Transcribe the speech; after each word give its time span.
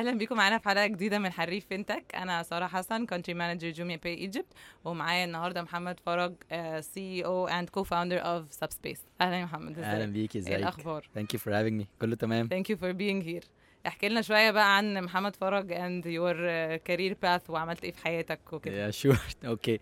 أهلا 0.00 0.18
بيكم 0.18 0.36
معانا 0.36 0.58
في 0.58 0.68
حلقة 0.68 0.86
جديدة 0.86 1.18
من 1.18 1.32
حريف 1.32 1.66
fintech. 1.66 2.04
أنا 2.14 2.42
سارة 2.42 2.66
حسن 2.66 3.06
country 3.06 3.34
manager 3.34 3.70
JumiaPay 3.70 4.14
Egypt 4.14 4.52
ومعايا 4.84 5.24
النهارده 5.24 5.62
محمد 5.62 6.00
فرج 6.06 6.34
CEO 6.80 7.24
and 7.24 7.68
co-founder 7.68 8.18
of 8.18 8.52
SubsBase 8.52 9.00
أهلا 9.20 9.36
يا 9.40 9.44
محمد 9.44 9.70
إزيك؟ 9.70 9.84
أهلا 9.84 10.12
بيكي 10.12 10.38
إيه 10.38 10.44
إزيك؟ 10.44 10.56
الأخبار؟ 10.56 11.08
thank 11.14 11.34
you 11.34 11.40
for 11.40 11.58
having 11.58 11.78
me 11.80 11.86
كله 12.00 12.16
تمام؟ 12.16 12.48
thank 12.48 12.70
you 12.70 12.76
for 12.76 12.92
being 12.92 13.24
here 13.24 13.44
احكي 13.86 14.08
لنا 14.08 14.22
شوية 14.22 14.50
بقى 14.50 14.76
عن 14.76 15.02
محمد 15.04 15.36
فرج 15.36 15.72
and 15.72 16.06
your 16.06 16.36
career 16.76 17.16
path 17.22 17.50
وعملت 17.50 17.84
إيه 17.84 17.92
في 17.92 18.04
حياتك 18.04 18.52
وكده. 18.52 18.74
يا 18.74 18.90
sure 18.90 19.18
okay 19.46 19.80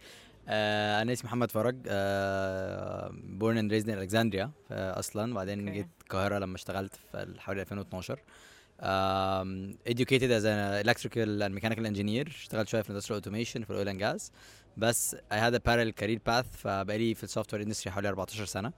أنا 0.48 1.12
اسمي 1.12 1.28
محمد 1.28 1.50
فرج 1.50 1.76
born 3.38 3.58
and 3.58 3.72
raised 3.72 3.90
in 3.90 3.98
Alexandria 3.98 4.50
أصلا. 4.70 5.34
بعدين 5.34 5.68
Okay. 5.68 5.72
جيت 5.72 5.88
القاهرة 6.02 6.38
لما 6.38 6.56
اشتغلت 6.56 6.94
في 7.12 7.34
حوالي 7.38 7.60
2012 7.62 8.18
um, 8.79 9.49
educated 9.93 10.29
as 10.37 10.43
an 10.45 10.59
electrical 10.85 11.29
and 11.43 11.51
mechanical 11.57 11.85
engineer 11.85 12.27
اشتغلت 12.27 12.67
شويه 12.67 12.81
في 12.81 12.99
industrial 12.99 13.21
automation 13.21 13.63
في 13.63 13.69
الاويل 13.69 13.87
اند 13.89 13.99
جاز 13.99 14.31
بس 14.77 15.15
I 15.15 15.35
had 15.35 15.53
a 15.53 15.59
parallel 15.59 15.91
career 16.03 16.19
path 16.29 16.57
فبقالي 16.57 17.15
في 17.15 17.23
السوفت 17.23 17.53
وير 17.53 17.63
اندستري 17.63 17.91
حوالي 17.91 18.09
14 18.09 18.45
سنه 18.45 18.71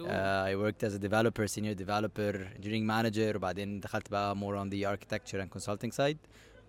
Uh, 0.00 0.02
I 0.50 0.54
worked 0.64 0.82
as 0.88 0.94
a 0.94 0.98
developer, 1.08 1.44
senior 1.56 1.74
developer, 1.84 2.32
engineering 2.56 2.86
manager 2.86 3.36
وبعدين 3.36 3.80
دخلت 3.80 4.10
بقى 4.10 4.36
more 4.36 4.56
on 4.56 4.70
the 4.70 4.86
architecture 4.86 5.40
and 5.40 5.50
consulting 5.58 5.90
side 5.92 6.16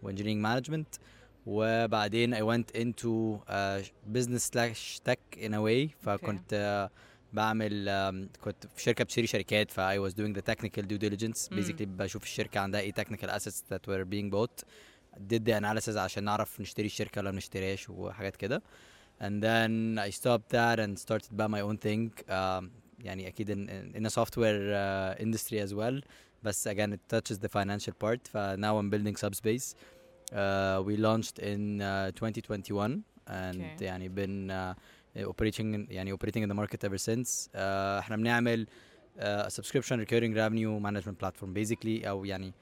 و 0.03 0.11
engineering 0.11 0.41
management 0.45 0.99
وبعدين 1.45 2.35
I 2.35 2.41
went 2.41 2.77
into 2.77 3.39
uh, 3.47 3.81
business 4.13 4.43
slash 4.53 4.99
tech 5.09 5.19
in 5.37 5.53
a 5.53 5.61
way 5.61 5.89
فكنت 6.01 6.51
uh, 6.89 6.91
بعمل 7.36 7.86
um, 7.88 8.40
كنت 8.44 8.66
في 8.76 8.82
شركة 8.82 9.04
بتشتري 9.04 9.26
شركات 9.26 9.70
ف 9.70 9.80
I 9.80 9.98
was 10.08 10.12
doing 10.14 10.32
the 10.38 10.42
technical 10.52 10.82
due 10.82 10.98
diligence 10.98 11.52
مم. 11.52 11.62
basically 11.62 11.82
بشوف 11.82 12.22
الشركة 12.22 12.60
عندها 12.60 12.80
إيه 12.80 12.92
technical 12.92 13.28
assets 13.28 13.62
that 13.72 13.88
were 13.88 14.04
being 14.04 14.30
bought 14.30 14.64
did 15.32 15.44
the 15.48 15.52
analysis 15.60 15.96
عشان 15.96 16.24
نعرف 16.24 16.60
نشتري 16.60 16.86
الشركة 16.86 17.20
ولا 17.20 17.30
ما 17.30 17.36
نشتريهاش 17.36 17.90
وحاجات 17.90 18.36
كده 18.36 18.62
and 19.20 19.42
then 19.42 19.98
I 19.98 20.10
stopped 20.10 20.48
that 20.52 20.78
and 20.78 20.98
started 20.98 21.30
by 21.36 21.46
my 21.46 21.60
own 21.60 21.76
thing 21.86 22.10
um, 22.28 22.64
يعني 23.00 23.28
أكيد 23.28 23.50
in, 23.50 23.96
in 23.96 24.06
a 24.06 24.10
software 24.10 24.72
uh, 24.74 25.22
industry 25.26 25.68
as 25.68 25.74
well 25.74 26.00
بس 26.42 26.68
again 26.68 26.92
it 26.92 27.14
touches 27.16 27.38
the 27.38 27.48
financial 27.48 27.92
part 28.04 28.28
ف 28.28 28.36
now 28.36 28.78
I'm 28.80 28.90
building 28.90 29.16
subspace 29.16 29.74
uh, 30.32 30.82
we 30.86 30.96
launched 30.96 31.38
in 31.38 31.80
uh, 31.80 32.10
2021 32.10 33.02
and 33.28 33.56
Okay. 33.56 33.82
يعني 33.82 34.08
been 34.08 34.50
uh, 34.50 34.74
operating 35.24 35.86
يعني 35.90 36.16
operating 36.16 36.42
in 36.42 36.48
the 36.48 36.54
market 36.54 36.84
ever 36.84 36.98
since. 36.98 37.48
Uh, 37.54 37.58
إحنا 37.98 38.16
بنعمل 38.16 38.66
uh, 39.18 39.22
subscription 39.46 40.00
recurring 40.04 40.34
revenue 40.34 40.80
management 40.80 41.18
platform. 41.24 41.54
Basically 41.54 42.06
أو 42.06 42.24
يعني 42.24 42.52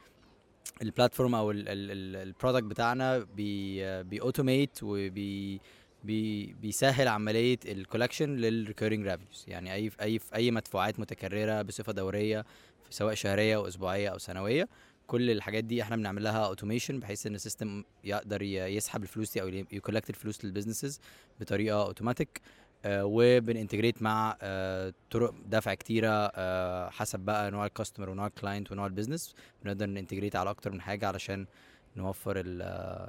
ال 0.83 0.89
platform 0.89 1.35
أو 1.35 1.51
ال 1.51 1.65
product 1.65 2.65
بتاعنا 2.65 3.19
بي 3.19 4.03
بي 4.03 4.18
automate 4.18 4.79
وبي 4.83 5.61
بي 6.05 6.55
بيسهل 6.63 7.09
عملية 7.09 7.59
ال 7.65 7.71
collection 7.71 8.37
لل 8.37 8.49
recurring 8.49 9.07
revenues 9.07 9.45
يعني 9.49 9.75
أي 9.75 9.91
أي 10.01 10.21
أي 10.35 10.51
مدفوعات 10.51 11.01
متكررة 11.01 11.63
بصفة 11.63 11.93
دورية 11.93 12.45
سواء 12.91 13.15
شهرية 13.15 13.57
أو 13.57 13.69
أسبوعية 13.69 14.09
أو 14.09 14.19
سنوية. 14.19 14.69
كل 15.07 15.31
الحاجات 15.31 15.65
دي 15.65 15.83
إحنا 15.83 15.97
بنعمل 15.97 16.25
لها 16.25 16.47
automation 16.47 17.01
بحيث 17.01 17.27
إن 17.27 17.35
ال 17.35 17.42
system 17.42 17.85
يقدر 18.05 18.43
يسحب 18.43 19.03
الفلوس 19.03 19.33
دي 19.33 19.43
أو 19.43 19.49
ي 19.49 19.56
collect 19.56 20.11
الفلوس 20.11 20.45
لل 20.45 20.54
businesses 20.54 21.01
بطريقة 21.41 21.83
اوتوماتيك 21.83 22.41
آه 22.85 23.05
وبن 23.05 23.29
integrate 23.29 24.03
مع 24.03 24.37
آه 24.43 24.95
طرق 25.11 25.35
دفع 25.47 25.75
كتيرة 25.75 26.09
آه 26.35 26.91
حسب 26.91 27.21
بقى 27.21 27.51
نوع 27.51 27.67
ال 27.67 27.72
customer 27.72 28.11
ونوع 28.11 28.27
ال 28.27 28.33
client 28.33 28.73
ونوع 28.73 28.87
ال 28.87 28.92
business 28.92 29.35
بنقدر 29.65 29.87
ن 29.87 29.92
integrate 29.92 30.37
على 30.37 30.51
أكتر 30.51 30.71
من 30.73 30.81
حاجة 30.81 31.07
علشان 31.09 31.47
نوفر 31.97 32.41
ال- 32.41 32.63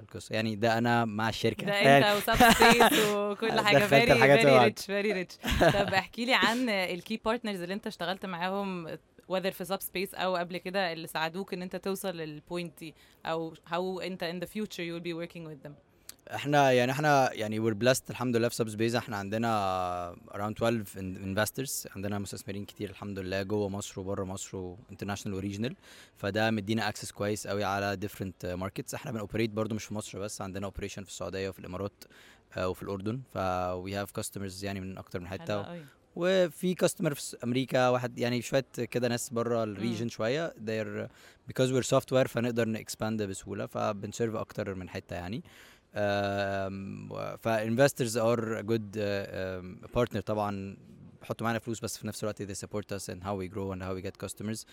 القصة. 0.04 0.36
يعني 0.36 0.56
ده 0.56 0.78
أنا 0.78 1.06
مع 1.06 1.30
الشركة. 1.30 1.66
ده 1.66 1.74
أنت 1.98 2.94
وكل 3.16 3.52
حاجة. 3.66 3.86
very 3.86 4.20
very. 4.38 4.58
rich 4.60 4.86
very 4.86 5.12
rich 5.14 5.36
طب 5.74 5.94
احكي 5.94 6.26
لي 6.26 6.34
عن 6.34 6.70
ال 6.70 6.83
key 6.83 7.22
partners 7.26 7.62
اللي 7.62 7.74
أنت 7.74 7.88
اشتغلت 7.88 8.26
معاهم 8.26 8.88
whether 9.32 9.50
في 9.50 9.66
سب 9.66 9.82
SubsBase 9.82 10.14
أو 10.14 10.36
قبل 10.36 10.58
كده 10.58 10.94
اللي 10.94 11.08
ساعدوك 11.08 11.54
إن 11.54 11.62
أنت 11.62 11.76
توصل 11.76 12.18
لل 12.18 12.35
point 12.35 12.80
دي 12.80 12.96
أو 13.26 13.54
how 13.56 14.04
أنت 14.04 14.24
in 14.24 14.46
the 14.46 14.50
future 14.50 14.82
you 14.82 14.94
will 15.00 15.06
be 15.06 15.14
working 15.28 15.46
with 15.50 15.68
them. 15.68 15.72
إحنا 16.34 16.72
يعني 16.72 16.92
إحنا 16.92 17.34
يعني 17.34 17.60
we're 17.60 17.74
blessed 17.76 18.10
الحمد 18.10 18.36
لله 18.36 18.50
في 18.50 18.56
SubsBase 18.56 18.96
إحنا 18.96 19.18
عندنا 19.18 20.16
around 20.32 20.62
12 20.62 20.84
investors. 20.96 21.92
عندنا 21.96 22.20
مستثمرين 22.20 22.66
كتير 22.66 22.90
الحمد 22.90 23.20
لله 23.20 23.44
جوه 23.44 23.70
مصر 23.70 24.00
وبره 24.02 24.24
مصر 24.24 24.58
و 24.58 24.63
international 24.63 25.38
و 25.38 25.42
regional 25.42 25.76
فده 26.18 26.52
مدينا 26.52 26.90
access 26.90 27.12
كويس 27.12 27.48
قوي 27.48 27.64
على 27.64 27.98
different 28.06 28.46
markets 28.46 28.94
إحنا 28.94 29.12
بن 29.12 29.20
operate 29.20 29.50
برضو 29.50 29.76
مش 29.76 29.86
في 29.86 29.94
مصر 29.94 30.20
بس 30.20 30.42
عندنا 30.42 30.66
operation 30.66 31.04
في 31.04 31.10
السعودية 31.10 31.50
وفي 31.50 31.60
الإمارات 31.60 32.04
آه، 32.58 32.68
وفي 32.70 32.84
الأردن. 32.84 33.22
ف 33.34 33.38
we 33.86 33.92
have 34.06 34.22
customers 34.24 34.64
يعني 34.64 34.80
من 34.80 34.98
أكتر 34.98 35.20
من 35.20 35.28
حتة. 35.28 35.84
وفي 36.16 36.74
customer 36.74 37.14
في 37.14 37.38
أمريكا 37.44 37.90
واحد 37.90 38.20
يعني 38.20 38.42
شوية 38.42 38.66
كده 38.92 39.08
ناس 39.08 39.30
بره 39.30 39.64
ال 39.64 39.70
region 39.70 40.10
شوية. 40.10 40.50
They're 40.50 41.10
because 41.52 41.70
we're 41.70 41.88
software 41.88 42.28
فنقدر 42.28 42.70
ن 42.70 42.77
expand 42.77 43.24
بسهولة 43.24 43.66
فبن 43.66 43.92
serve 43.92 44.36
أكتر 44.36 44.76
من 44.76 44.90
حتة 44.90 45.16
يعني. 45.16 45.44
ف 47.40 47.48
investors 47.48 48.18
are 48.18 48.62
good 48.62 48.92
partner 49.96 50.22
طبعا 50.22 50.78
بيحطوا 51.26 51.46
معانا 51.48 51.60
فلوس 51.60 51.80
بس 51.80 51.98
في 51.98 52.08
نفس 52.08 52.24
الوقت 52.24 52.44
they 52.44 52.56
support 52.56 52.98
us 52.98 53.14
in 53.14 53.18
how 53.24 53.36
we 53.42 53.48
grow 53.56 53.74
and 53.76 53.82
how 53.82 53.94
we 53.98 54.02
get 54.08 54.28
customers. 54.28 54.66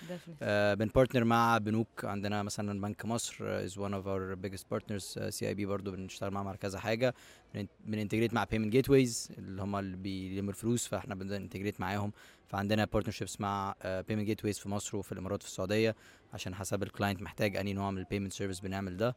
آه، 0.42 0.74
بن 0.74 0.86
partner 0.86 1.24
مع 1.24 1.58
بنوك 1.58 2.04
عندنا 2.04 2.42
مثلا 2.42 2.80
بنك 2.80 3.04
مصر 3.04 3.36
آه، 3.42 3.66
is 3.66 3.70
one 3.70 3.92
of 3.92 4.06
our 4.06 4.36
biggest 4.46 4.64
partners. 4.74 5.28
CIB 5.28 5.66
برضه 5.66 5.90
بنشتغل 5.90 6.30
معاهم 6.30 6.48
على 6.48 6.56
كذا 6.58 6.78
حاجة. 6.78 7.14
بن- 7.54 7.66
بن 7.84 7.94
integrate 7.94 8.34
مع 8.34 8.44
payment 8.44 8.72
gateways 8.74 9.38
اللي 9.38 9.62
هم 9.62 9.76
اللي 9.76 9.96
بيلموا 9.96 10.50
الفلوس 10.50 10.86
فاحنا 10.86 11.14
بن 11.14 11.26
integrate 11.26 11.80
معاهم. 11.80 12.12
فعندنا 12.48 12.84
partnerships 12.84 13.40
مع 13.40 13.74
آه، 13.82 14.02
payment 14.02 14.28
gateways 14.28 14.60
في 14.60 14.69
مصر 14.69 14.96
وفي 14.96 15.12
الإمارات 15.12 15.40
وفي 15.42 15.48
السعودية 15.50 15.96
عشان 16.34 16.54
حسب 16.54 16.82
ال 16.82 16.88
client 16.88 17.22
محتاج 17.22 17.56
أنهي 17.56 17.72
نوع 17.72 17.90
من 17.90 17.98
ال 17.98 18.03
payment 18.03 18.32
service 18.32 18.60
بنعمل 18.60 18.96
ده. 18.96 19.16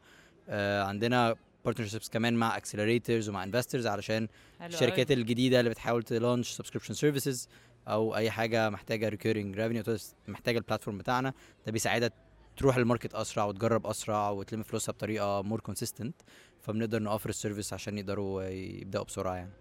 آه، 0.49 0.83
عندنا 0.83 1.35
partnerships 1.65 2.09
كمان 2.09 2.33
مع 2.33 2.57
accelerators 2.57 3.29
ومع 3.29 3.43
investors 3.43 3.87
علشان 3.87 4.27
الشركات. 4.61 5.11
الجديدة 5.11 5.59
اللي 5.59 5.69
بتحاول 5.69 6.03
ت 6.03 6.10
launch 6.10 6.51
subscription 6.51 6.93
services 6.93 7.49
أو 7.87 8.15
أي 8.15 8.31
حاجة 8.31 8.69
محتاجة 8.69 9.09
recurring 9.09 9.59
revenue 9.59 9.97
محتاجة 10.27 10.57
ال 10.57 10.62
platform 10.62 10.97
بتاعنا. 10.97 11.33
ده 11.65 11.71
بيساعدها 11.71 12.09
تروح 12.57 12.77
ال 12.77 12.83
market 12.83 13.15
أسرع 13.15 13.45
وتجرب 13.45 13.87
أسرع 13.87 14.29
وتلم 14.29 14.63
فلوسها 14.63 14.93
بطريقة 14.93 15.41
more 15.41 15.59
consistent 15.59 16.15
فبنقدر 16.61 16.99
نوفر 16.99 17.29
ال 17.29 17.35
service 17.35 17.73
عشان 17.73 17.97
يقدروا 17.97 18.43
يبدأوا 18.43 19.03
بسرعة 19.05 19.35
يعني. 19.35 19.51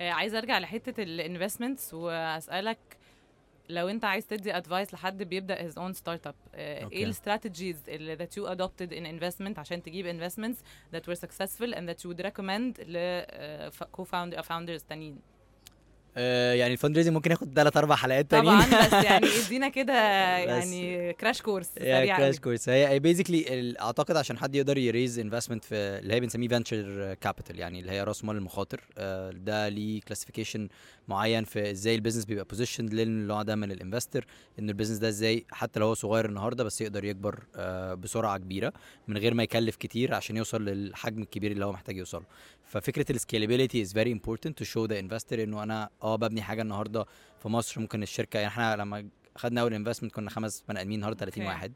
آه، 0.00 0.10
عايزة 0.10 0.38
أرجع 0.38 0.58
لحتة 0.58 1.02
ال 1.02 1.10
investments 1.10 1.94
وأسألك 1.94 2.78
لو 3.70 3.88
انت 3.88 4.04
عايز 4.04 4.26
تدي 4.26 4.56
advice 4.56 4.94
لحد 4.94 5.22
بيبدا 5.22 5.70
his 5.70 5.74
own 5.74 5.92
startup 5.92 6.34
إيه. 6.54 7.04
ال 7.04 7.11
strategies 7.11 7.82
اللي 7.88 8.16
that 8.16 8.30
you 8.30 8.46
adopted 8.48 8.90
in 8.90 9.20
investment 9.20 9.58
عشان 9.58 9.82
تجيب 9.82 10.20
investments 10.20 10.56
that 10.96 11.00
were 11.10 11.18
successful 11.20 11.74
and 11.74 11.88
that 11.90 12.02
you 12.04 12.08
would 12.10 12.22
recommend 12.26 12.80
ل 12.86 13.22
uh, 13.22 13.86
co-founder 13.96 14.42
founders 14.42 14.86
تانيين 14.88 15.14
آه 15.16 15.39
يعني 16.54 16.72
ال 16.72 16.96
fundraising 16.96 17.14
ممكن 17.14 17.30
ياخد 17.30 17.52
ثلاث 17.56 17.76
أربع 17.76 17.96
حلقات 17.96 18.30
تانيين. 18.30 18.62
طبعا 18.62 18.86
بس 18.86 19.04
يعني 19.04 19.26
ادينا 19.46 19.68
كده 19.68 19.92
يعني 20.38 21.12
crash 21.12 21.42
course 21.42 21.66
سريع 21.74 22.16
crash. 22.16 22.38
course 22.40 22.68
هي 22.68 22.98
basically 22.98 23.74
أعتقد 23.80 24.16
عشان 24.16 24.38
حد 24.38 24.54
يقدر 24.54 24.78
ي 24.78 24.85
raise 24.85 25.18
investment 25.18 25.64
في 25.64 25.74
اللي 25.74 26.14
هي 26.14 26.20
بنسميه 26.20 26.48
venture 26.48 27.14
capital 27.20 27.58
يعني 27.58 27.80
اللي 27.80 27.92
هي 27.92 28.04
رأس 28.04 28.24
مال 28.24 28.36
المخاطر. 28.36 28.80
آه، 28.98 29.30
ده 29.30 29.68
ليه 29.68 30.00
classification 30.00 30.68
معين 31.08 31.44
في 31.44 31.70
إزاي 31.70 31.94
ال 31.94 31.97
business 31.97 32.24
بيبقى 32.24 32.44
position 32.44 32.86
للنوع 32.86 33.42
ده 33.42 33.56
من 33.56 33.72
ال 33.72 33.78
investor 33.78 34.24
إن 34.58 34.68
ال 34.68 34.71
business 34.71 34.98
ده 34.98 35.08
إزاي 35.08 35.44
حتى 35.50 35.80
لو 35.80 35.86
هو 35.86 35.94
صغير 35.94 36.24
النهارده 36.26 36.64
بس 36.64 36.80
يقدر 36.80 37.04
يكبر 37.04 37.44
آه، 37.56 37.94
بسرعة 37.94 38.38
كبيرة 38.38 38.72
من 39.08 39.16
غير 39.18 39.34
ما 39.34 39.42
يكلف 39.42 39.76
كتير 39.76 40.14
عشان 40.14 40.36
يوصل 40.36 40.64
للحجم 40.64 41.22
الكبير 41.22 41.52
اللي 41.52 41.64
هو 41.64 41.72
محتاج 41.72 41.96
يوصله. 41.96 42.24
ففكرة 42.64 43.12
ال 43.12 43.18
scalability 43.18 43.82
is 43.82 43.92
very 43.92 44.12
important 44.12 44.58
to 44.58 44.64
show 44.64 44.84
the 44.86 44.98
investor 44.98 45.42
إنه 45.42 45.62
أنا 45.62 45.90
آه 46.02 46.09
ببني 46.16 46.42
حاجة 46.42 46.62
النهارده 46.62 47.06
في 47.42 47.48
مصر 47.48 47.80
ممكن 47.80 48.02
الشركة 48.02 48.36
يعني 48.36 48.48
إحنا 48.48 48.76
لما 48.76 49.08
خدنا 49.36 49.60
أول 49.60 49.74
investment 49.74 50.12
كنا 50.12 50.30
خمس 50.30 50.64
بني 50.68 50.80
آدمين 50.80 50.94
النهارده 50.98 51.18
30 51.18 51.42
okay. 51.42 51.54
واحد 51.54 51.72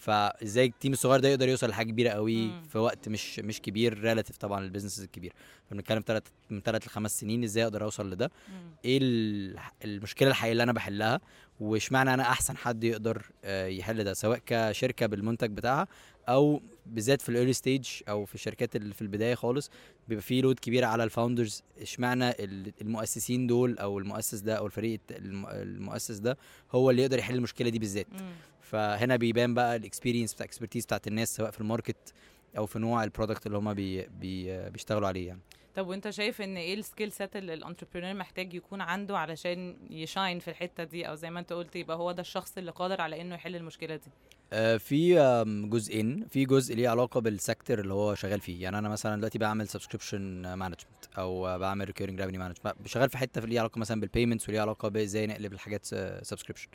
فإزاي 0.00 0.66
ال 0.66 0.71
team 0.71 0.92
الصغير 0.92 1.20
ده 1.20 1.28
يقدر 1.28 1.48
يوصل 1.48 1.68
لحاجة 1.68 1.90
كبيرة 1.90 2.10
قوي 2.10 2.36
مم. 2.46 2.62
في 2.62 2.78
وقت 2.78 3.08
مش 3.08 3.38
مش 3.38 3.60
كبير 3.60 3.98
relative 4.00 4.36
طبعا 4.36 4.60
لل 4.60 4.68
business 4.68 5.00
الكبير 5.00 5.32
فبنتكلم 5.70 6.02
ثلاث 6.06 6.22
من 6.50 6.60
ثلاث 6.60 6.86
لخمس 6.86 7.20
سنين 7.20 7.44
إزاي 7.44 7.62
أقدر 7.64 7.84
أوصل 7.84 8.10
لده 8.10 8.30
مم. 8.48 8.54
إيه 8.84 8.98
ال- 9.02 9.58
المشكلة 9.84 10.28
الحقيقية 10.28 10.52
اللي 10.52 10.62
أنا 10.62 10.72
بحلها 10.72 11.20
واشمعنى 11.60 12.14
أنا 12.14 12.22
أحسن 12.22 12.56
حد 12.56 12.84
يقدر 12.84 13.26
آه، 13.44 13.66
يحل 13.66 14.04
ده 14.04 14.14
سواء 14.14 14.38
كشركة 14.46 15.06
بالمنتج 15.06 15.50
بتاعها 15.50 15.86
أو 16.28 16.62
بالذات 16.86 17.22
في 17.22 17.28
ال 17.28 17.32
early 17.32 17.52
stage 17.52 17.88
أو 18.08 18.24
في 18.24 18.34
الشركات 18.34 18.76
اللي 18.76 18.94
في 18.94 19.02
البداية 19.02 19.34
خالص 19.34 19.70
بيبقى 20.08 20.22
في 20.22 20.40
load 20.40 20.58
كبير 20.58 20.84
على 20.84 21.04
ال 21.04 21.10
founders 21.10 21.62
اشمعنى 21.80 22.30
ال- 22.30 22.72
المؤسسين 22.80 23.46
دول 23.46 23.78
أو 23.78 23.98
المؤسس 23.98 24.38
ده 24.40 24.54
أو 24.54 24.66
الفريق 24.66 25.00
المؤسس 25.10 26.16
ده 26.16 26.38
هو 26.72 26.90
اللي 26.90 27.02
يقدر 27.02 27.18
يحل 27.18 27.34
المشكلة 27.34 27.68
دي 27.70 27.78
بالذات. 27.78 28.06
فهنا 28.70 29.16
بيبان 29.16 29.54
بقى 29.54 29.76
ال 29.76 29.81
experience 29.81 30.34
بتاع 30.34 30.44
ال 30.44 30.48
expertise 30.48 30.84
بتاعت 30.84 31.06
الناس 31.06 31.36
سواء 31.36 31.50
في 31.50 31.60
ال 31.60 31.68
market 31.68 32.14
أو 32.58 32.66
في 32.66 32.78
نوع 32.78 33.04
ال 33.04 33.09
product 33.09 33.46
اللي 33.46 33.58
هم 33.58 33.74
بي 33.74 34.02
بي 34.02 34.70
بيشتغلوا 34.70 35.08
عليه 35.08 35.26
يعني. 35.28 35.40
طب 35.74 35.86
وأنت 35.86 36.10
شايف 36.10 36.40
إن 36.42 36.56
إيه 36.56 36.74
ال 36.74 36.80
skill 36.80 37.12
set 37.12 37.36
اللي 37.36 37.54
ال 37.54 37.59
entrepreneur 37.59 38.14
محتاج 38.14 38.54
يكون 38.54 38.80
عنده 38.80 39.18
علشان 39.18 39.76
ي 39.90 39.98
shine 39.98 40.38
في 40.38 40.48
الحتة 40.48 40.84
دي؟ 40.84 41.08
أو 41.08 41.14
زي 41.14 41.30
ما 41.30 41.40
أنت 41.40 41.52
قلت 41.52 41.76
يبقى 41.76 41.96
هو 41.96 42.12
ده 42.12 42.20
الشخص 42.20 42.58
اللي 42.58 42.70
قادر 42.70 43.00
على 43.00 43.20
إنه 43.20 43.34
يحل 43.34 43.56
المشكلة 43.56 43.96
دي. 43.96 44.10
في 44.78 45.18
آم، 45.20 45.70
جزئين. 45.70 46.26
في 46.30 46.44
جزء 46.44 46.74
ليه 46.74 46.88
علاقة 46.88 47.20
بال 47.20 47.34
sector 47.34 47.78
اللي 47.80 47.94
هو 47.94 48.14
شغال 48.14 48.40
فيه. 48.40 48.62
يعني 48.62 48.78
أنا 48.78 48.88
مثلا 48.88 49.16
دلوقتي 49.16 49.38
بعمل 49.38 49.68
subscription 49.68 50.20
management 50.54 50.80
أو 51.18 51.46
آه، 51.48 51.56
بعمل 51.56 51.84
recurring 51.86 52.20
revenue 52.20 52.40
management 52.40 52.76
شغال 52.86 53.10
في 53.10 53.18
حتة 53.18 53.40
ليها 53.40 53.60
علاقة 53.60 53.78
مثلا 53.78 54.00
بال 54.00 54.10
payments 54.10 54.48
وليها 54.48 54.60
علاقة 54.62 54.88
بازاي 54.88 55.26
نقلب 55.26 55.52
الحاجات 55.52 55.84
subscription 56.22 56.68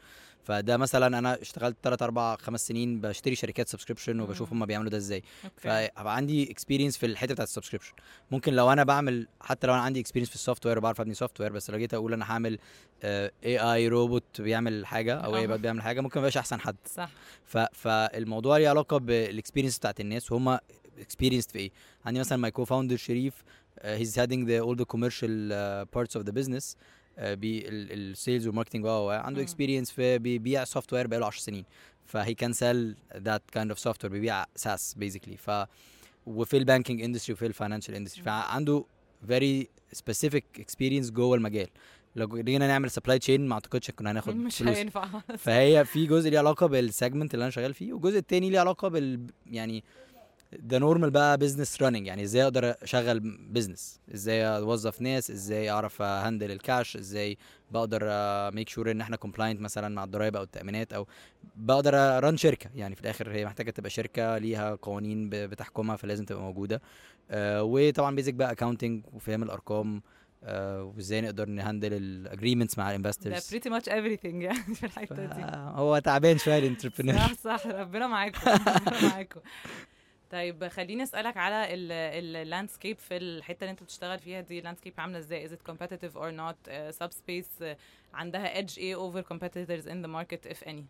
فده 0.44 0.77
مثلا 0.77 1.18
أنا 1.19 1.42
اشتغلت 1.42 1.77
3 1.83 2.04
4 2.06 2.38
5 2.38 2.68
سنين 2.68 3.01
بشتري 3.01 3.36
شركات 3.36 3.69
subscription 3.69 4.19
وبشوف. 4.19 4.51
هم 4.54 4.66
بيعملوا 4.66 4.89
ده 4.92 4.98
إزاي. 4.98 5.24
فهبقى 5.57 6.16
عندي 6.16 6.51
experience 6.51 6.97
في 6.98 7.06
الحتة 7.06 7.33
بتاعت 7.33 7.48
ال 7.47 7.51
subscription 7.51 7.94
ممكن 8.31 8.54
لو 8.54 8.72
أنا 8.72 8.83
بعمل 8.83 9.27
حتى 9.42 9.68
لو 9.68 9.74
أنا 9.74 9.81
عندي 9.81 10.00
experience 10.00 10.29
في 10.30 10.36
ال 10.35 10.65
software 10.65 10.79
بعرف 10.80 11.01
أبني 11.01 11.13
software 11.13 11.51
بس 11.51 11.69
لو 11.69 11.77
جيت 11.77 11.94
أقول 11.94 12.13
أنا 12.13 12.31
هعمل 12.31 12.57
AI 13.03 13.59
robot 13.59 14.41
بيعمل 14.42 14.86
حاجة 14.86 15.13
أو 15.13 15.36
AI. 15.35 15.47
bot 15.47 15.59
بيعمل 15.59 15.81
حاجة 15.81 16.01
ممكن 16.01 16.19
ما 16.19 16.21
يبقاش 16.21 16.38
أحسن 16.38 16.59
حد. 16.59 16.75
صح. 16.86 17.12
ف... 17.44 17.57
فالموضوع 17.57 18.57
ليه 18.57 18.69
علاقة 18.69 18.97
بال 18.97 19.11
experience 19.11 19.77
بتاعت 19.77 20.00
الناس. 20.00 20.31
وهم 20.31 20.59
experience 21.00 21.47
في 21.47 21.59
إيه؟ 21.59 21.71
عندي 22.06 22.19
مثلا 22.19 22.38
my 22.38 22.51
co-founder 22.51 22.97
شريف 22.97 23.33
he's 23.81 24.19
heading 24.19 24.50
the 24.50 24.59
all 24.59 24.77
the 24.77 24.83
commercial 24.83 25.50
parts 25.85 26.15
of 26.15 26.25
the 26.25 26.31
business 26.31 26.77
بال 27.17 27.55
sales 27.55 28.47
وال 28.47 28.54
marketing 28.54 28.85
و 28.86 29.09
عنده. 29.09 29.41
experience 29.41 29.91
في 29.91 30.18
بيبيع 30.18 30.63
software 30.63 31.07
بقاله 31.07 31.25
10 31.25 31.39
سنين. 31.41 31.65
ف 32.06 32.33
he 32.33 32.53
can 32.53 32.95
sell 33.17 33.41
that 33.51 33.71
kind 33.71 33.79
of 33.79 34.03
software 34.03 34.13
بيبيع 34.13 34.45
SaaS 34.56 34.94
basically 34.97 35.38
ف 35.38 35.51
وفي 36.25 36.57
ال 36.57 36.63
banking 36.63 37.01
industry 37.01 37.33
وفي 37.33 37.45
ال 37.45 37.50
financial 37.50 37.95
industry. 37.95 38.23
فعنده 38.24 38.86
very 39.27 39.69
specific 39.91 40.45
experience 40.59 41.12
جوه 41.12 41.38
المجال. 41.38 41.68
لو 42.15 42.27
جينا 42.41 42.67
نعمل 42.67 42.91
supply 42.91 43.19
chain 43.19 43.47
ما 43.47 43.53
أعتقدش 43.53 43.91
كنا 43.91 44.12
هناخد 44.12 44.35
مش 44.35 44.57
فلوس. 44.57 44.77
هينفع. 44.77 45.06
فهي 45.38 45.85
في 45.85 46.06
جزء 46.06 46.29
ليه 46.29 46.39
علاقة 46.39 46.65
بال 46.67 46.82
segment 46.82 47.33
اللي 47.33 47.44
أنا 47.44 47.50
شغال 47.51 47.73
فيه 47.73 47.94
والجزء 47.94 48.17
التاني 48.17 48.50
ليه 48.50 48.59
علاقة 48.59 48.88
بال 48.88 49.27
يعني 49.45 49.83
ده 50.59 50.77
normal 50.77 51.09
بقى 51.12 51.38
business 51.38 51.81
running 51.81 52.07
يعني 52.07 52.23
إزاي 52.23 52.44
أقدر 52.44 52.75
أشغل 52.81 53.19
business 53.50 54.00
إزاي 54.13 54.45
أوظف 54.47 55.01
ناس 55.01 55.31
إزاي 55.31 55.69
أعرف 55.69 56.01
handle 56.01 56.51
ال 56.51 56.61
cash 56.61 56.97
إزاي 56.97 57.38
بقدر 57.71 58.01
make 58.51 58.69
sure 58.69 58.91
إن 58.91 59.01
إحنا 59.01 59.15
compliant 59.15 59.62
مثلا 59.62 59.95
مع 59.95 60.03
الضرايب 60.03 60.35
أو 60.35 60.44
التأمينات 60.44 60.94
أو 60.94 61.07
بقدر 61.56 61.94
run 62.23 62.38
شركة. 62.38 62.69
يعني 62.75 62.95
في 62.95 63.01
الآخر 63.01 63.31
هي 63.31 63.45
محتاجة 63.45 63.71
تبقى 63.71 63.89
شركة 63.89 64.38
ليها 64.38 64.75
قوانين 64.75 65.29
بتحكمها 65.29 65.95
فلازم 65.95 66.25
تبقى 66.25 66.41
موجودة. 66.41 66.81
آه، 67.31 67.63
وطبعا 67.63 68.15
basic 68.15 68.33
بقى 68.33 68.51
accounting 68.51 69.03
وفهم 69.13 69.44
الأرقام 69.44 70.01
وازاي 70.43 71.21
نقدر 71.21 71.49
ن 71.50 71.56
handle 71.56 71.94
ال 71.94 72.01
agreements 72.01 72.77
مع 72.77 72.83
ده 72.83 72.89
ال 72.95 73.01
investors 73.01 73.56
pretty 73.55 73.69
much 73.69 73.85
everything 73.85 74.25
يعني 74.35 74.75
في 74.75 74.85
الحتة 74.85 75.25
دي. 75.25 75.45
هو 75.55 75.99
تعبان 75.99 76.37
شوية 76.37 76.59
ال 76.59 76.64
entrepreneur 76.64 77.19
صح 77.21 77.33
صح. 77.33 77.65
ربنا 77.67 78.07
معاكم 78.07 78.51
ربنا 78.51 79.01
معاكم. 79.11 79.39
طيب 80.31 80.67
خليني 80.67 81.03
أسألك 81.03 81.37
على 81.37 81.65
ال 81.73 81.86
landscape 81.86 82.97
في 82.97 83.17
الحتة 83.17 83.59
اللي 83.63 83.71
أنت 83.71 83.83
بتشتغل 83.83 84.19
فيها 84.19 84.41
دي. 84.41 84.59
ال 84.59 84.63
landscape 84.63 84.94
عاملة 84.97 85.17
إزاي؟ 85.19 85.49
Is 85.49 85.51
it 85.51 85.71
competitive 85.71 86.15
or 86.15 86.31
not 86.31 86.69
uh, 86.71 87.05
subspace 87.05 87.61
uh, 87.61 87.65
عندها 88.13 88.61
edge 88.61 88.77
إيه 88.77 89.11
over 89.11 89.23
competitors 89.23 89.85
in 89.85 90.05
the 90.05 90.09
market 90.09 90.51
if 90.51 90.67
any 90.67 90.83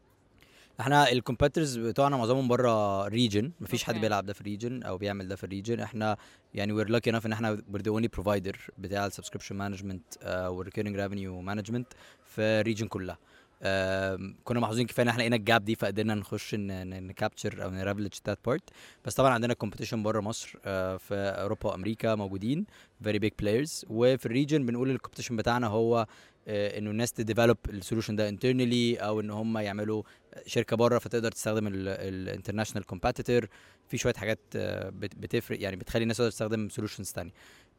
إحنا 0.80 1.12
ال 1.12 1.17
competitors 1.17 1.78
بتوعنا 1.78 2.18
معظمهم 2.18 2.48
بره 2.48 3.08
region 3.08 3.52
مفيش 3.62 3.84
حد 3.84 3.94
okay. 3.94 4.02
بيلعب 4.02 4.26
ده 4.26 4.34
في 4.34 4.42
ال 4.42 4.48
region 4.48 4.84
أو 4.84 4.98
بيعمل 4.98 5.28
ده 5.28 5.36
في 5.36 5.44
ال 5.44 5.49
region 5.49 5.80
إحنا 5.80 6.18
يعني 6.54 6.72
we're 6.74 6.90
lucky 6.90 7.10
enough 7.10 7.26
إن 7.26 7.32
إحنا 7.32 7.58
we're 7.74 7.80
the 7.82 7.92
only 8.02 8.08
provider 8.22 8.56
بتاع 8.78 9.06
ال 9.06 9.10
subscription 9.10 9.56
management 9.56 10.04
وال 10.28 10.40
recurring 10.40 10.96
revenue 10.96 11.42
management 11.42 11.88
في 12.26 12.42
ال 12.42 12.48
region 12.48 12.88
كلها. 12.88 13.18
آم، 13.64 14.36
كنا 14.44 14.60
محظوظين 14.60 14.86
كفاية 14.88 15.04
إن 15.04 15.10
إحنا 15.10 15.22
لقينا 15.22 15.36
ال 15.36 15.43
gap 15.43 15.66
دي 15.66 15.76
فقدرنا 15.76 16.16
نخش 16.16 16.56
ن 16.56 16.69
capture 16.69 17.64
أو 17.64 17.70
ن 17.70 17.75
leverage 17.75 18.14
that 18.28 18.40
part 18.46 18.70
بس 19.06 19.16
طبعا 19.16 19.34
عندنا 19.34 19.54
competition 19.54 20.04
بره 20.04 20.22
مصر 20.22 20.54
آه، 20.66 20.98
في 20.98 21.16
أوروبا 21.16 21.70
وأمريكا 21.70 22.16
موجودين 22.16 22.66
very 23.04 23.20
big 23.20 23.32
players 23.40 23.86
وفي 23.90 24.26
ال 24.26 24.31
region 24.31 24.66
بنقول 24.66 24.90
ال 24.92 24.95
competition 24.95 25.36
بتاعنا 25.36 25.68
هو 25.68 26.00
آه، 26.00 26.08
انه 26.48 26.92
الناس 26.92 27.14
ت 27.14 27.19
develop 27.19 27.58
ال 27.70 27.75
solution 27.75 28.16
ده 28.16 28.30
internally 28.30 28.96
أو 28.96 29.20
ان 29.20 29.30
هم 29.32 29.58
يعملوا 29.58 30.04
شركة 30.46 30.76
بره 30.76 31.00
فتقدر 31.00 31.32
تستخدم 31.32 31.68
ال 31.68 31.76
international 31.76 32.86
competitor 32.86 33.48
في 33.90 33.98
شوية 33.98 34.14
حاجات 34.14 34.40
آه، 34.56 34.90
بت- 34.90 35.16
بتفرق 35.16 35.62
يعني 35.62 35.76
بتخلي 35.76 36.04
الناس 36.04 36.18
تقدر 36.18 36.30
تستخدم 36.30 36.70
solutions 36.70 37.12
تانية. 37.12 37.32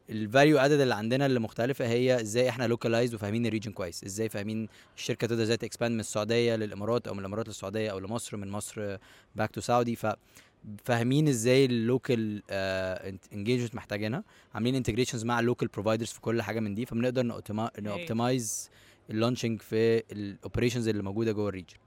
ال 0.09 0.17
value 0.17 0.57
add 0.57 0.79
اللي 0.79 0.95
عندنا 0.95 1.25
اللي 1.25 1.39
مختلفة 1.39 1.87
هي 1.87 2.21
إزاي 2.21 2.49
إحنا 2.49 2.67
localized 2.67 3.15
وفاهمين 3.15 3.45
ال 3.45 3.49
region 3.49 3.71
كويس. 3.71 4.03
إزاي 4.03 4.29
فاهمين 4.29 4.67
الشركة 4.97 5.27
تقدر 5.27 5.43
إزاي 5.43 5.57
ت 5.57 5.62
expand 5.62 5.93
من 5.93 5.99
السعودية 5.99 6.55
للإمارات 6.55 7.07
أو 7.07 7.13
من 7.13 7.19
الإمارات 7.19 7.47
للسعودية 7.47 7.91
أو 7.91 7.99
لمصر 7.99 8.37
من 8.37 8.47
مصر 8.49 8.97
back 9.35 9.51
to 9.51 9.61
Saudi 9.61 9.95
ف 9.95 10.05
فاهمين 10.85 11.27
إزاي 11.27 11.65
ال 11.65 11.78
local 11.78 12.43
engagement 13.33 13.75
محتاجينها. 13.75 14.23
عاملين 14.53 14.75
integrations 14.75 15.25
مع 15.25 15.39
ال 15.39 15.44
local 15.44 15.67
providers 15.67 16.09
في 16.09 16.21
كل 16.21 16.41
حاجة 16.41 16.59
من 16.59 16.75
دي 16.75 16.85
فبنقدر 16.85 17.23
ن 17.79 17.89
optimize 17.89 18.69
ال 19.09 19.14
launching 19.14 19.61
في 19.61 20.03
ال 20.11 20.18
operations 20.18 20.87
اللي 20.87 21.03
موجودة 21.03 21.31
جوه 21.31 21.49
ال 21.49 21.53
region 21.53 21.77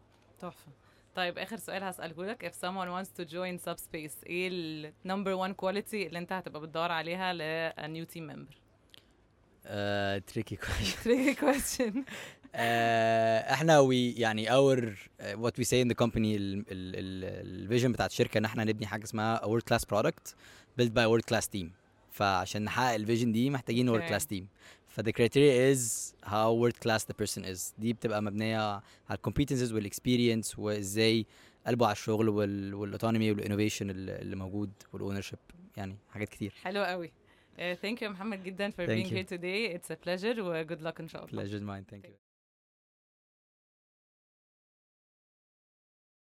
تحفة. 0.41 0.73
طيب 1.15 1.39
آخر 1.39 1.57
سؤال 1.57 1.83
هسأله 1.83 2.25
لك. 2.27 2.47
If 2.53 2.55
someone 2.55 2.89
wants 2.89 3.11
to 3.21 3.25
join 3.31 3.71
subspace 3.71 4.27
إيه 4.27 4.49
ال 4.53 4.93
number 5.07 5.49
one 5.49 5.55
quality 5.65 5.95
اللي 5.95 6.19
أنت 6.19 6.33
هتبقى 6.33 6.61
بتدور 6.61 6.93
عليها 6.93 7.33
ل 7.33 7.71
a 7.73 7.87
new 8.05 8.09
team 8.15 8.23
member 8.33 8.55
tricky 10.27 10.57
كويس 10.57 10.97
tricky 11.05 11.37
question. 11.41 11.95
إحنا 12.55 13.79
we 13.79 14.12
يعني 14.12 14.52
or 14.53 14.99
what 15.35 15.59
we 15.59 15.65
see 15.65 15.83
in 15.83 15.89
the 15.89 15.95
company 15.95 16.37
ال 16.71 16.88
vision 16.88 17.93
بتاعت 17.93 18.11
الشركة 18.11 18.38
ان 18.38 18.44
إحنا 18.44 18.64
نبني 18.64 18.87
حاجة 18.87 19.05
اسمها 19.05 19.44
world 19.45 19.62
class 19.62 19.85
product 19.85 20.35
built 20.81 20.88
by 20.91 21.06
world 21.06 21.35
class 21.35 21.44
team. 21.56 21.67
فعشان 22.11 22.62
نحقق 22.64 22.94
ال 22.95 23.00
vision 23.00 23.33
دي 23.32 23.50
محتاجين 23.50 23.91
Okay. 24.00 24.08
class 24.09 24.27
team 24.27 24.49
فده 24.88 25.12
criteria 25.12 25.76
is 25.76 26.12
how 26.26 26.52
world 26.62 26.76
class 26.85 27.02
the 27.05 27.14
person 27.25 27.44
is. 27.44 27.61
دي 27.79 27.93
بتبقى 27.93 28.23
مبنية 28.23 28.58
على 28.61 28.82
ال 29.11 29.16
competences 29.16 29.73
وال 29.73 29.87
experience 29.87 30.59
وازاي 30.58 31.26
قلبه 31.66 31.87
على 31.87 31.92
الشغل 31.92 32.28
وال 32.29 32.49
autonomy 32.49 33.31
وال 33.31 33.40
innovation 33.40 33.90
اللي 33.90 34.37
موجود 34.37 34.71
وال 34.93 35.01
ownership 35.01 35.38
يعني 35.76 35.97
حاجات 36.11 36.28
كتير. 36.28 36.52
حلو 36.62 36.83
قوي. 36.85 37.12
Uh, 37.59 37.61
thank 37.85 38.00
you 38.00 38.04
محمد 38.04 38.42
جدا 38.42 38.71
for 38.71 38.75
Thank 38.75 38.88
being 38.88 39.11
you. 39.11 39.16
here 39.16 39.28
today. 39.38 39.76
It's 39.76 39.90
a 39.90 39.97
pleasure 40.07 40.35
good 40.69 40.83
luck 40.87 41.00
إن 41.00 41.09
شاء 41.09 41.25
الله. 41.25 41.45
Pleasure 41.45 41.61
mine. 41.62 41.95
Thank 41.95 42.07
you. 42.07 42.30